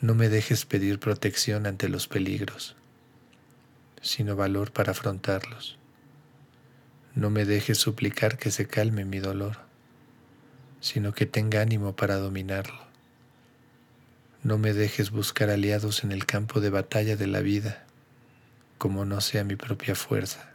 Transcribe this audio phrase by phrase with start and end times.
[0.00, 2.76] No me dejes pedir protección ante los peligros,
[4.00, 5.76] sino valor para afrontarlos.
[7.16, 9.56] No me dejes suplicar que se calme mi dolor,
[10.80, 12.86] sino que tenga ánimo para dominarlo.
[14.44, 17.84] No me dejes buscar aliados en el campo de batalla de la vida,
[18.78, 20.52] como no sea mi propia fuerza.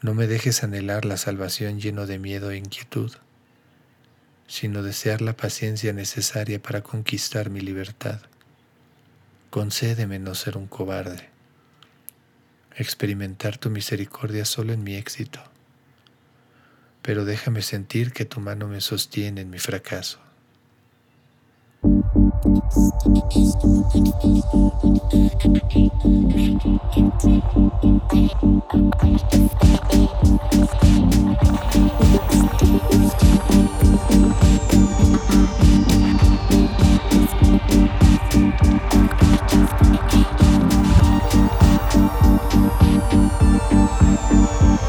[0.00, 3.10] No me dejes anhelar la salvación lleno de miedo e inquietud
[4.50, 8.20] sino desear la paciencia necesaria para conquistar mi libertad.
[9.48, 11.28] Concédeme no ser un cobarde,
[12.74, 15.40] experimentar tu misericordia solo en mi éxito,
[17.00, 20.18] pero déjame sentir que tu mano me sostiene en mi fracaso.